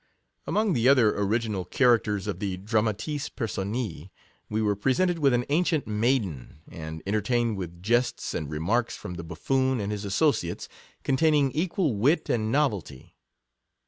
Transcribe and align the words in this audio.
Among 0.47 0.73
the 0.73 0.89
other 0.89 1.15
original 1.15 1.63
characters 1.63 2.25
of 2.25 2.39
the 2.39 2.57
dramatis 2.57 3.29
personae, 3.29 4.09
we 4.49 4.59
were 4.59 4.75
presented 4.75 5.19
with 5.19 5.31
an 5.31 5.45
ancient 5.49 5.85
maiden; 5.85 6.61
and 6.67 7.03
entertained 7.05 7.55
with 7.57 7.83
jests 7.83 8.33
and 8.33 8.49
remarks 8.49 8.97
from 8.97 9.13
the 9.13 9.23
buffoon 9.23 9.79
and 9.79 9.91
his 9.91 10.03
asso 10.03 10.31
ciates, 10.31 10.67
containing 11.03 11.51
equal 11.51 11.93
wit 11.93 12.29
and 12.31 12.51
novelty. 12.51 13.15